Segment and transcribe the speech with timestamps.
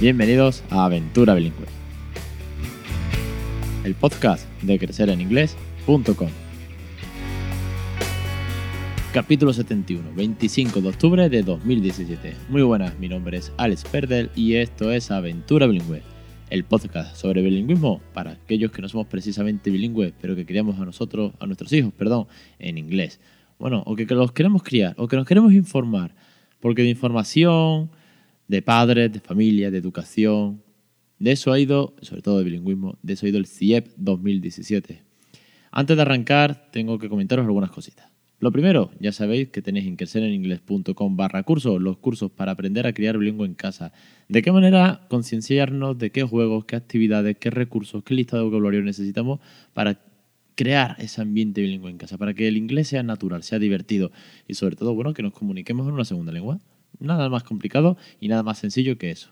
[0.00, 1.66] Bienvenidos a Aventura Bilingüe,
[3.84, 6.30] el podcast de crecereninglés.com.
[9.12, 12.34] Capítulo 71, 25 de octubre de 2017.
[12.48, 16.00] Muy buenas, mi nombre es Alex Perdel y esto es Aventura Bilingüe,
[16.48, 20.86] el podcast sobre bilingüismo para aquellos que no somos precisamente bilingües, pero que criamos a
[20.86, 22.26] nosotros, a nuestros hijos, perdón,
[22.58, 23.20] en inglés.
[23.58, 26.14] Bueno, o que los queremos criar, o que nos queremos informar,
[26.58, 27.90] porque de información,
[28.50, 30.60] de padres, de familia, de educación,
[31.20, 35.04] de eso ha ido, sobre todo de bilingüismo, de eso ha ido el CIEP 2017.
[35.70, 38.10] Antes de arrancar, tengo que comentaros algunas cositas.
[38.40, 42.92] Lo primero, ya sabéis que tenéis en crecereningles.com barra cursos, los cursos para aprender a
[42.92, 43.92] criar bilingüe en casa.
[44.28, 48.82] ¿De qué manera concienciarnos de qué juegos, qué actividades, qué recursos, qué lista de vocabulario
[48.82, 49.38] necesitamos
[49.74, 50.00] para
[50.56, 54.10] crear ese ambiente bilingüe en casa, para que el inglés sea natural, sea divertido
[54.48, 56.58] y sobre todo, bueno, que nos comuniquemos en una segunda lengua?
[56.98, 59.30] Nada más complicado y nada más sencillo que eso.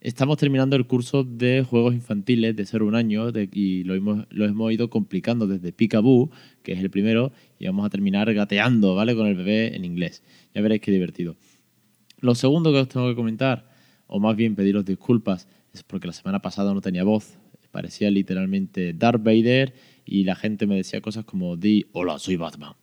[0.00, 4.46] Estamos terminando el curso de juegos infantiles de ser un año y lo hemos, lo
[4.46, 6.30] hemos ido complicando desde Peekaboo,
[6.64, 9.14] que es el primero, y vamos a terminar gateando, ¿vale?
[9.14, 10.24] Con el bebé en inglés.
[10.54, 11.36] Ya veréis qué divertido.
[12.18, 13.70] Lo segundo que os tengo que comentar,
[14.08, 17.38] o más bien pediros disculpas, es porque la semana pasada no tenía voz.
[17.70, 19.72] Parecía literalmente Darth Vader
[20.04, 22.74] y la gente me decía cosas como di, hola, soy Batman.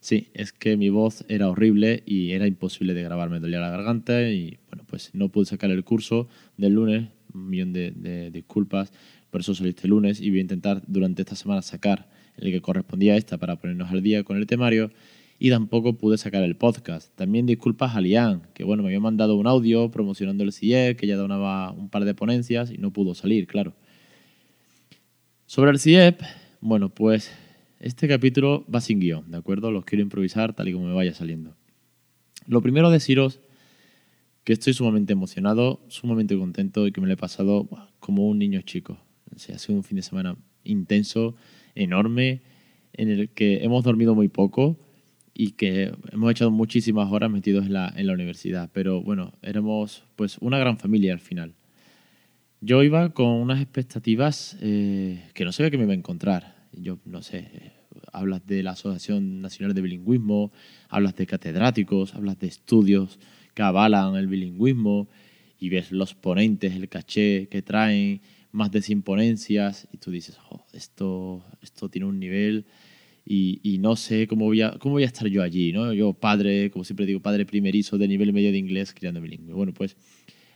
[0.00, 3.68] Sí, es que mi voz era horrible y era imposible de grabar, me dolía la
[3.68, 8.92] garganta y bueno, pues no pude sacar el curso del lunes, un millón de, disculpas,
[9.30, 12.62] por eso saliste el lunes y voy a intentar durante esta semana sacar el que
[12.62, 14.90] correspondía a esta para ponernos al día con el temario
[15.38, 17.14] y tampoco pude sacar el podcast.
[17.14, 21.06] También disculpas a Lian, que bueno, me había mandado un audio promocionando el CIE, que
[21.06, 23.74] ya donaba un par de ponencias y no pudo salir, claro.
[25.44, 26.22] Sobre el CIEP,
[26.60, 27.30] bueno, pues
[27.80, 29.70] este capítulo va sin guion, ¿de acuerdo?
[29.70, 31.56] Los quiero improvisar tal y como me vaya saliendo.
[32.46, 33.40] Lo primero deciros
[34.44, 37.68] que estoy sumamente emocionado, sumamente contento y que me lo he pasado
[37.98, 38.98] como un niño chico.
[39.34, 41.36] O sea, ha sido un fin de semana intenso,
[41.74, 42.42] enorme,
[42.92, 44.78] en el que hemos dormido muy poco
[45.32, 48.70] y que hemos echado muchísimas horas metidos en la, universidad.
[48.74, 51.54] Pero bueno, éramos pues una gran familia al final.
[52.60, 56.98] Yo iba con unas expectativas eh, que no sabía que me iba a encontrar yo
[57.04, 57.72] no sé,
[58.12, 60.52] hablas de la Asociación Nacional de Bilingüismo,
[60.88, 63.18] hablas de catedráticos, hablas de estudios
[63.54, 65.08] que avalan el bilingüismo
[65.58, 68.20] y ves los ponentes, el caché que traen,
[68.52, 70.38] más de 100 ponencias y tú dices,
[70.72, 72.66] esto, esto tiene un nivel
[73.24, 75.92] y, y, no sé cómo voy, a, cómo voy a estar yo allí, ¿no?
[75.92, 79.54] Yo padre, como siempre digo, padre primerizo de nivel medio de inglés criando bilingüe.
[79.54, 79.96] Bueno, pues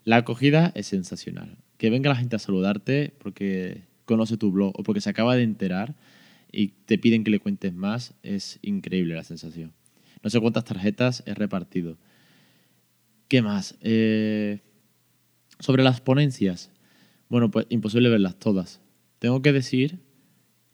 [0.05, 1.59] la acogida es sensacional.
[1.77, 5.43] Que venga la gente a saludarte porque conoce tu blog o porque se acaba de
[5.43, 5.95] enterar
[6.55, 9.73] y te piden que le cuentes más, es increíble la sensación.
[10.23, 11.99] No sé cuántas tarjetas he repartido.
[13.29, 13.77] ¿Qué más?
[13.81, 14.61] Eh,
[15.59, 16.71] sobre las ponencias.
[17.29, 18.81] Bueno, pues imposible verlas todas.
[19.19, 19.99] Tengo que decir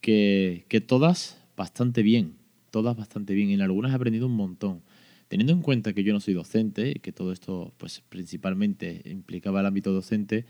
[0.00, 2.34] que, que todas bastante bien.
[2.70, 3.50] Todas bastante bien.
[3.50, 4.82] En algunas he aprendido un montón.
[5.28, 9.66] Teniendo en cuenta que yo no soy docente que todo esto pues principalmente implicaba el
[9.66, 10.44] ámbito docente,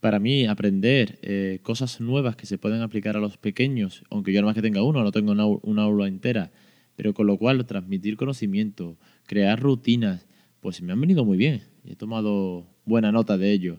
[0.00, 4.42] para mí aprender eh, cosas nuevas que se pueden aplicar a los pequeños, aunque yo
[4.42, 6.52] no que tenga uno, no tengo una, aula entera,
[6.96, 10.26] pero con lo cual transmitir conocimiento, crear rutinas,
[10.60, 11.62] pues me han venido muy bien.
[11.84, 13.78] He tomado buena nota de ello.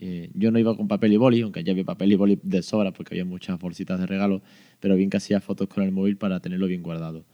[0.00, 2.62] Eh, yo no iba con papel y boli, aunque ya había papel y boli de
[2.62, 4.42] sobra porque había muchas bolsitas de regalo,
[4.78, 7.24] pero bien que hacía fotos con el móvil para tenerlo bien guardado.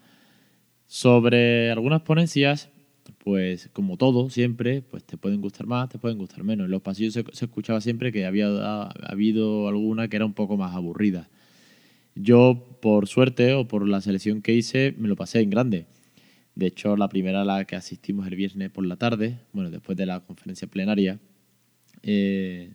[0.87, 2.71] Sobre algunas ponencias,
[3.27, 6.67] pues como todo, siempre, pues te pueden gustar más, te pueden gustar menos.
[6.67, 8.47] En los pasillos se, escuchaba siempre que había
[9.03, 11.29] habido alguna que era un poco más aburrida.
[12.15, 15.87] Yo, por suerte o por la selección que hice, me lo pasé en grande.
[16.55, 19.99] De hecho, la primera a la que asistimos el viernes por la tarde, bueno, después
[19.99, 21.19] de la conferencia plenaria,
[22.05, 22.75] eh,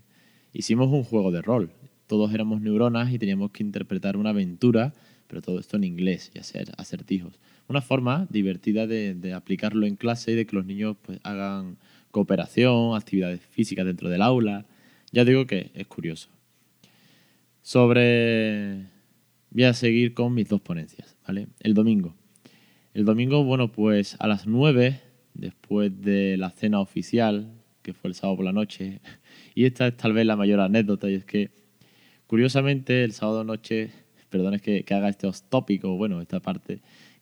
[0.51, 1.71] hicimos un juego de rol.
[2.07, 4.94] Todos éramos neuronas y teníamos que interpretar una aventura
[5.31, 7.39] pero todo esto en inglés y hacer acertijos.
[7.67, 11.77] Una forma divertida de, aplicarlo en clase y de que los niños pues, hagan
[12.11, 14.65] cooperación, actividades físicas dentro del aula.
[15.11, 16.29] Ya digo que es curioso.
[17.61, 18.89] Sobre...
[19.51, 21.47] Voy a seguir con mis dos ponencias, ¿vale?
[21.59, 22.15] El domingo.
[22.93, 25.01] El domingo, bueno, pues a las 9,
[25.33, 29.01] después de la cena oficial, que fue el sábado por la noche,
[29.55, 31.51] y esta es tal vez la mayor anécdota, y es que,
[32.27, 33.91] curiosamente, el sábado noche
[34.31, 36.81] perdón es que, haga este tópico, bueno, esta parte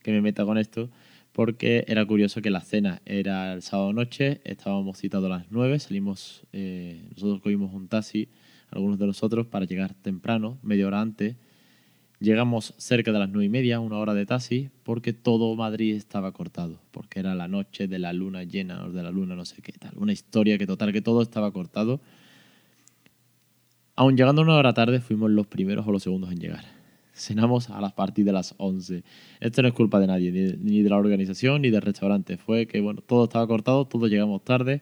[0.10, 0.90] que me meta con esto,
[1.32, 5.80] porque era curioso que la cena era el sábado noche, estábamos citados a las 9,
[5.80, 8.30] salimos, eh, nosotros cogimos un taxi,
[8.72, 11.36] algunos de nosotros, para llegar temprano, media hora antes.
[12.20, 16.34] Llegamos cerca de las nueve y media, una hora de taxi, porque todo Madrid estaba
[16.34, 19.62] cortado, porque era la noche de la luna llena, o de la luna no sé
[19.62, 19.94] qué tal.
[19.96, 22.02] Una historia que total, que todo estaba cortado.
[23.96, 26.79] Aún llegando una hora tarde, fuimos los primeros o los segundos en llegar.
[27.20, 29.04] Cenamos a las partir de las 11.
[29.40, 32.38] Esto no es culpa de nadie, ni de la organización ni del restaurante.
[32.38, 34.82] Fue que, bueno, todo estaba cortado, todos llegamos tarde,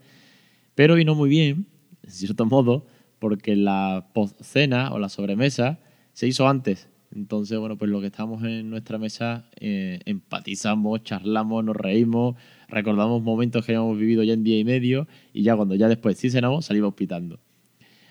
[0.75, 1.67] pero vino muy bien,
[2.03, 2.85] en cierto modo,
[3.19, 5.79] porque la postcena o la sobremesa
[6.13, 6.89] se hizo antes.
[7.15, 12.35] Entonces, bueno, pues lo que estamos en nuestra mesa, eh, empatizamos, charlamos, nos reímos,
[12.67, 16.17] recordamos momentos que habíamos vivido ya en día y medio y ya cuando ya después
[16.17, 17.39] sí cenamos, salimos pitando.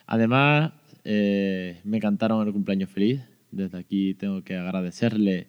[0.06, 0.72] Además,
[1.04, 3.20] eh, me cantaron el cumpleaños feliz.
[3.50, 5.46] Desde aquí tengo que agradecerle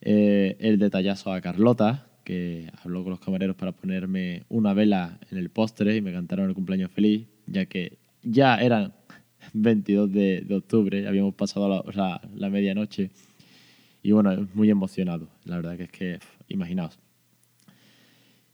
[0.00, 5.38] eh, el detallazo a Carlota, que habló con los camareros para ponerme una vela en
[5.38, 8.92] el postre y me cantaron el cumpleaños feliz, ya que ya eran
[9.54, 13.10] 22 de, octubre, habíamos pasado la, la, medianoche
[14.02, 16.18] y bueno, muy emocionado, la verdad que es que,
[16.48, 16.98] imaginaos.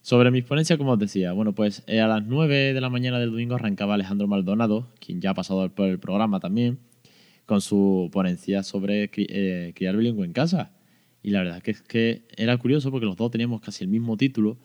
[0.01, 3.19] Sobre mis ponencias, como os decía, bueno, pues eh, a las 9 de la mañana
[3.19, 6.79] del domingo arrancaba Alejandro Maldonado, quien ya ha pasado por el programa también,
[7.47, 10.73] con su ponencia sobre eh, criar bilingüe en casa.
[11.23, 14.17] Y la verdad que es que era curioso porque los dos teníamos casi el mismo
[14.17, 14.59] título.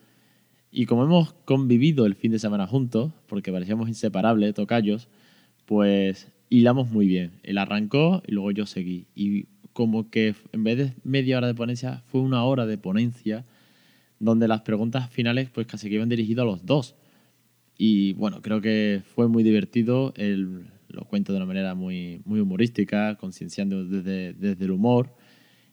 [0.72, 5.08] Y como hemos convivido el fin de semana juntos, porque parecíamos inseparables, tocayos,
[5.66, 7.32] pues hilamos muy bien.
[7.44, 9.08] Él arrancó y luego yo seguí.
[9.16, 13.46] Y como que en vez de media hora de ponencia, fue una hora de ponencia
[14.20, 16.96] donde las preguntas finales pues casi que iban dirigidas a los dos.
[17.78, 22.40] Y bueno, creo que fue muy divertido, él lo cuento de una manera muy, muy
[22.40, 25.16] humorística, concienciando desde, desde el humor.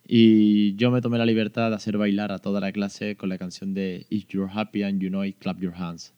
[0.07, 3.39] Y yo me tomé la libertad de hacer bailar a toda la clase con la
[3.39, 6.15] canción de If You're Happy and You Know It, Clap Your Hands.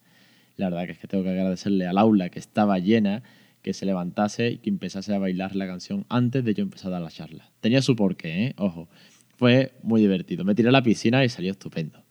[0.57, 3.23] La verdad que es que tengo que agradecerle al aula que estaba llena
[3.63, 6.95] que se levantase y que empezase a bailar la canción antes de yo empezar a
[6.95, 7.51] dar la charla.
[7.61, 8.55] Tenía su porqué, ¿eh?
[8.57, 8.89] ojo.
[9.37, 10.45] Fue muy divertido.
[10.45, 12.03] Me tiré a la piscina y salió estupendo.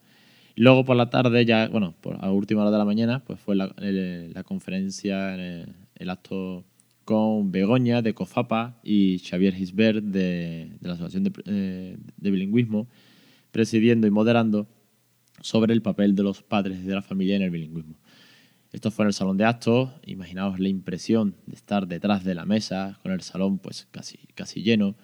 [0.56, 3.56] Luego por la tarde, ya, bueno, por a última hora de la mañana, pues fue
[3.56, 6.64] la, la conferencia, el, el, acto
[7.08, 12.90] con Begoña de COFAPA y Xavier Gisbert de, la Asociación de, eh, de, Bilingüismo,
[13.52, 14.68] presidiendo y moderando
[15.40, 17.96] sobre el papel de los padres de la familia en el bilingüismo.
[18.74, 19.90] Esto fue en el salón de actos.
[20.06, 24.62] Imaginaos la impresión de estar detrás de la mesa, con el salón pues casi, casi
[24.62, 24.98] lleno.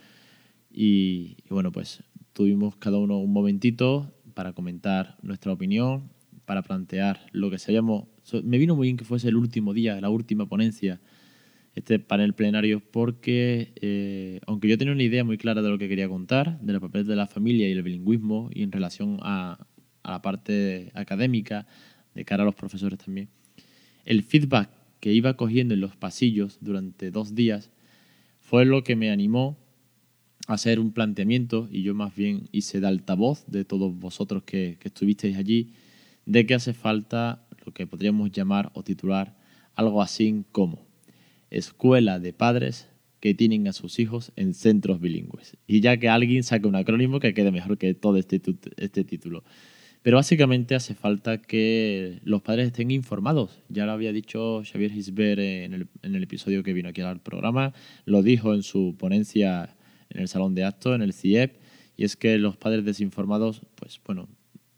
[0.70, 2.04] Y, bueno, pues
[2.34, 6.10] tuvimos cada uno un momentito para comentar nuestra opinión,
[6.44, 8.08] para plantear lo que sabíamos.
[8.44, 11.00] Me vino muy bien que fuese el último día, la última ponencia,
[11.76, 15.90] este panel plenario, porque eh, aunque yo tenía una idea muy clara de lo que
[15.90, 19.66] quería contar, del papel de la familia y el bilingüismo, y en relación a,
[20.04, 21.68] a la parte académica,
[22.14, 23.30] de cara a los profesores también,
[24.06, 27.72] el feedback que iba cogiendo en los pasillos durante dos días
[28.40, 29.58] fue lo que me animó
[30.48, 34.78] a hacer un planteamiento, y yo más bien hice de altavoz de todos vosotros que,
[34.80, 35.74] que estuvisteis allí,
[36.26, 39.36] de que hace falta lo que podríamos llamar o titular
[39.76, 40.93] algo así como
[41.54, 42.90] Escuela de Padres
[43.20, 45.56] que tienen a sus hijos en centros bilingües.
[45.66, 48.42] Y ya que alguien saque un acrónimo que quede mejor que todo este,
[48.78, 49.44] este título.
[50.02, 53.62] Pero básicamente hace falta que los padres estén informados.
[53.70, 57.22] Ya lo había dicho Xavier Gisbert en el, en el episodio que vino aquí al
[57.22, 59.78] programa, lo dijo en su ponencia
[60.10, 61.56] en el Salón de Actos, en el CIEP,
[61.96, 64.28] y es que los padres desinformados, pues bueno,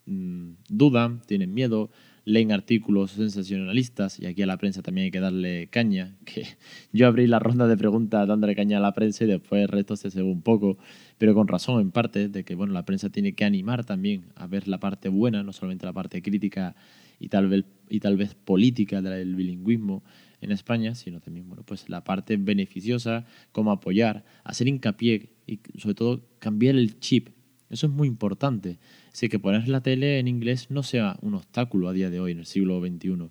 [0.06, 1.90] mm, dudan, tienen miedo,
[2.26, 6.46] leen artículos sensacionalistas y aquí a la prensa también hay que darle caña, que
[6.92, 9.96] yo abrí la ronda de preguntas dándole caña a la prensa y después el resto
[9.96, 10.78] se cebó un poco,
[11.20, 14.48] pero con razón en parte de que bueno, la prensa tiene que animar también a
[14.48, 16.76] ver la parte buena, no solamente la parte crítica
[17.20, 20.04] y tal vez, y tal vez política del bilingüismo
[20.42, 25.96] en España, sino también bueno, pues la parte beneficiosa, cómo apoyar, hacer hincapié y sobre
[25.96, 27.35] todo cambiar el chip
[27.70, 28.78] eso es muy importante.
[29.12, 32.32] Así que poner la tele en inglés no sea un obstáculo a día de hoy,
[32.32, 33.30] en el siglo XXI.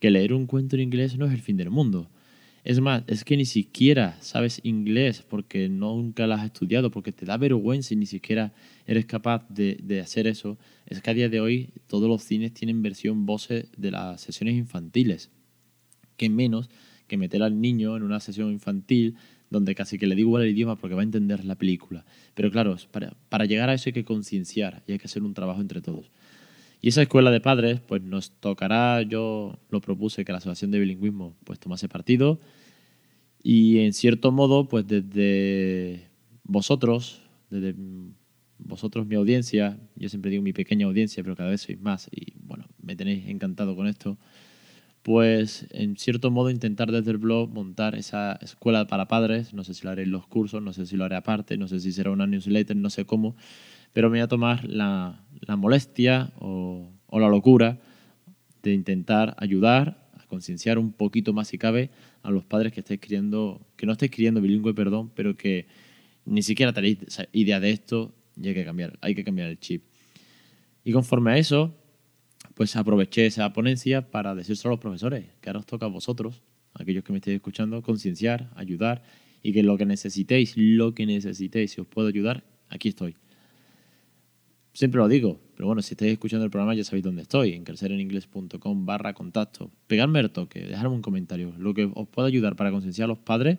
[0.00, 2.10] Que leer un cuento en inglés no es el fin del mundo.
[2.64, 7.24] Es más, es que ni siquiera sabes inglés porque nunca lo has estudiado, porque te
[7.24, 8.52] da vergüenza y ni siquiera
[8.86, 10.58] eres capaz de, de, hacer eso.
[10.84, 14.56] Es que a día de hoy todos los cines tienen versión voces de las sesiones
[14.56, 15.30] infantiles.
[16.16, 16.68] Que menos
[17.06, 19.14] que meter al niño en una sesión infantil
[19.50, 22.04] donde casi que le digo el idioma porque va a entender la película.
[22.34, 25.34] Pero claro, para, para llegar a eso hay que concienciar y hay que hacer un
[25.34, 26.10] trabajo entre todos.
[26.82, 30.78] Y esa escuela de padres, pues nos tocará, yo lo propuse que la Asociación de
[30.78, 32.38] Bilingüismo pues tomase partido
[33.42, 36.08] y en cierto modo, pues desde
[36.42, 37.74] vosotros, desde
[38.58, 42.34] vosotros mi audiencia, yo siempre digo mi pequeña audiencia, pero cada vez sois más y
[42.40, 44.18] bueno, me tenéis encantado con esto
[45.06, 49.72] pues en cierto modo intentar desde el blog montar esa escuela para padres, no sé
[49.72, 51.92] si lo haré en los cursos, no sé si lo haré aparte, no sé si
[51.92, 53.36] será una newsletter, no sé cómo,
[53.92, 57.78] pero me voy a tomar la, la molestia o, o, la locura
[58.64, 61.90] de intentar ayudar a concienciar un poquito más si cabe
[62.24, 65.68] a los padres que criando, que no estáis criando bilingüe, perdón, pero que
[66.24, 66.98] ni siquiera tenéis
[67.30, 69.84] idea de esto y hay que cambiar, hay que cambiar el chip.
[70.82, 71.76] Y conforme a eso,
[72.56, 76.40] pues aproveché esa ponencia para decírselo a los profesores, que ahora os toca a vosotros,
[76.72, 79.02] aquellos que me estéis escuchando, concienciar, ayudar
[79.42, 83.14] y que lo que necesitéis, lo que necesitéis, si os puedo ayudar, aquí estoy.
[84.72, 87.62] Siempre lo digo, pero bueno, si estáis escuchando el programa ya sabéis dónde estoy, en
[87.62, 89.70] crecereningles.com barra contacto.
[89.86, 91.52] Pegadme el toque, dejadme un comentario.
[91.58, 93.58] Lo que os pueda ayudar para concienciar a los padres,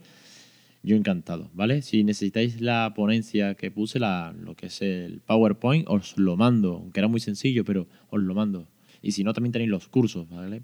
[0.82, 1.84] yo encantado, ¿vale?
[1.84, 6.78] Si necesitáis la ponencia que puse, la, lo que es el PowerPoint, os lo mando,
[6.78, 8.68] aunque era muy sencillo, pero os lo mando.
[9.02, 10.64] Y si no, también tenéis los cursos, ¿vale?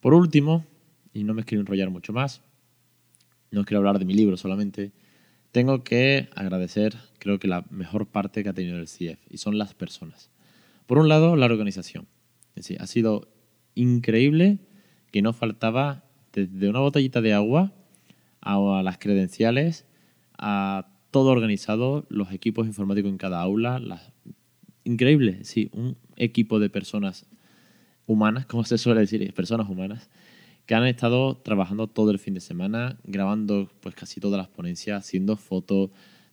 [0.00, 0.64] Por último,
[1.12, 2.42] y no me quiero enrollar mucho más,
[3.50, 4.92] no quiero hablar de mi libro solamente,
[5.52, 9.58] tengo que agradecer, creo que la mejor parte que ha tenido el CIEF, y son
[9.58, 10.30] las personas.
[10.86, 12.06] Por un lado, la organización.
[12.54, 13.28] Es decir, ha sido
[13.74, 14.58] increíble
[15.10, 17.72] que no faltaba desde una botellita de agua
[18.40, 19.86] a las credenciales,
[20.38, 23.78] a todo organizado, los equipos informáticos en cada aula.
[23.78, 24.12] Las...
[24.90, 27.24] Increíble, sí, un equipo de personas
[28.06, 30.10] humanas, como se suele decir, personas humanas,
[30.66, 34.98] que han estado trabajando todo el fin de semana, grabando pues casi todas las ponencias,
[34.98, 35.90] haciendo fotos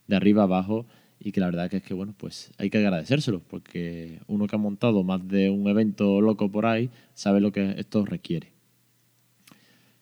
[0.08, 0.86] de arriba abajo
[1.20, 4.56] y que la verdad que es que bueno, pues hay que agradecérselo porque uno que
[4.56, 8.50] ha montado más de un evento loco por ahí sabe lo que esto requiere.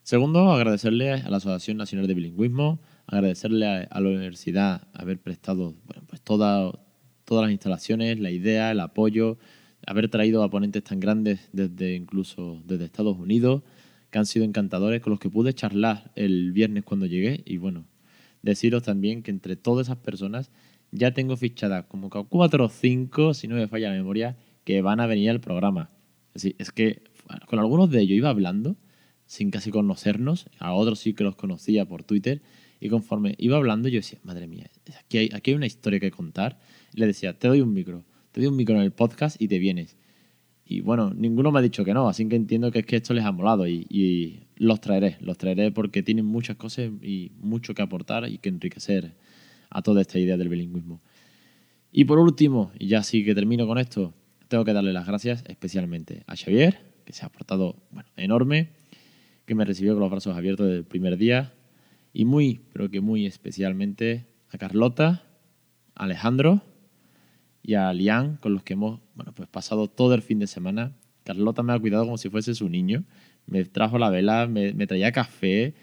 [0.02, 6.04] Segundo, agradecerle a la Asociación Nacional de Bilingüismo, agradecerle a, la universidad haber prestado bueno,
[6.06, 6.22] pues
[7.26, 9.36] todas las instalaciones, la idea, el apoyo,
[9.86, 13.62] haber traído a ponentes tan grandes desde incluso desde Estados Unidos
[14.10, 17.42] que han sido encantadores, con los que pude charlar el viernes cuando llegué.
[17.44, 17.84] Y bueno,
[18.42, 20.50] deciros también que entre todas esas personas
[20.92, 25.00] ya tengo fichadas como cuatro o cinco, si no me falla la memoria, que van
[25.00, 25.90] a venir al programa.
[26.32, 27.02] Decir, es que
[27.46, 28.76] con algunos de ellos iba hablando
[29.26, 32.42] sin casi conocernos, a otros sí que los conocía por Twitter,
[32.78, 36.12] y conforme iba hablando yo decía, madre mía, aquí hay, aquí hay una historia que
[36.12, 36.60] contar.
[36.96, 39.60] Le decía, te doy un micro, te doy un micro en el podcast y te
[39.60, 39.96] vienes.
[40.68, 43.14] Y bueno, ninguno me ha dicho que no, así que entiendo que es que esto
[43.14, 47.82] les ha molado y, los traeré, los traeré porque tienen muchas cosas y mucho que
[47.82, 49.14] aportar y que enriquecer
[49.70, 51.00] a toda esta idea del bilingüismo.
[51.92, 54.12] Y por último, y ya sí que termino con esto,
[54.48, 58.70] tengo que darle las gracias especialmente a Xavier, que se ha aportado bueno, enorme,
[59.44, 61.54] que me recibió con los brazos abiertos desde el primer día,
[62.12, 65.22] y muy, pero que muy especialmente a Carlota,
[65.94, 66.62] a Alejandro,
[67.66, 70.92] y a Lian, con los que hemos bueno, pues pasado todo el fin de semana.
[71.24, 73.02] Carlota me ha cuidado como si fuese su niño.
[73.46, 75.74] Me trajo la vela, me, traía café.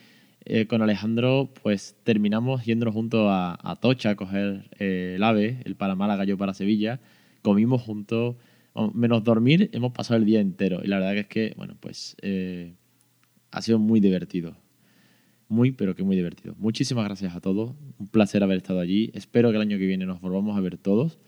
[0.45, 5.75] Eh, con Alejandro, pues terminamos yéndonos juntos a, Tocha a coger eh, el AVE, el
[5.75, 7.01] para Málaga, yo para Sevilla.
[7.41, 8.37] Comimos juntos,
[8.93, 10.79] menos dormir, hemos pasado el día entero.
[10.85, 12.75] Y la verdad es que, bueno, pues eh,
[13.51, 14.55] ha sido muy divertido.
[15.49, 16.55] Muy, pero que muy divertido.
[16.57, 17.73] Muchísimas gracias a todos.
[17.99, 19.11] Un placer haber estado allí.
[19.13, 21.19] Espero que el año que viene nos volvamos a ver todos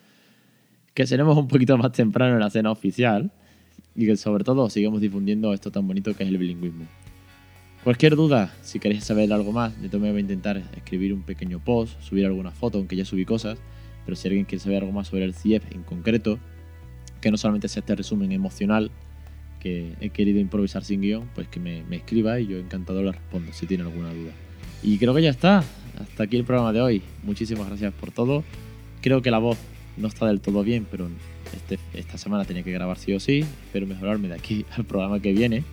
[0.96, 3.30] que seremos un poquito más temprano en la cena oficial
[3.96, 6.86] y que sobre todo sigamos difundiendo esto tan bonito que es el bilingüismo.
[7.84, 11.60] Cualquier duda, si queréis saber algo más, yo también voy a intentar escribir un pequeño
[11.60, 13.60] post, subir alguna foto, aunque ya subí cosas,
[14.06, 16.40] pero si alguien quiere saber algo más sobre el CIEF en concreto,
[17.20, 18.90] que no solamente sea este resumen emocional
[19.60, 23.12] que he querido improvisar sin guion, pues que me, me escriba y yo encantado le
[23.12, 24.32] respondo si tiene alguna duda.
[24.82, 25.64] Y creo que ya está.
[26.00, 27.02] Hasta aquí el programa de hoy.
[27.24, 28.44] Muchísimas gracias por todo.
[29.02, 29.58] Creo que la voz
[29.98, 31.10] no está del todo bien, pero
[31.56, 33.46] este, esta semana tenía que grabar sí o sí.
[33.66, 35.64] Espero mejorarme de aquí al programa que viene.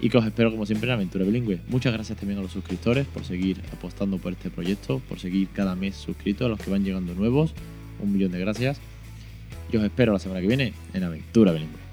[0.00, 1.60] Y que os espero como siempre en Aventura Bilingüe.
[1.68, 5.74] Muchas gracias también a los suscriptores por seguir apostando por este proyecto, por seguir cada
[5.74, 7.52] mes suscritos, a los que van llegando nuevos.
[8.00, 8.78] Un millón de gracias.
[9.72, 11.87] Y os espero la semana que viene en Aventura Bilingüe.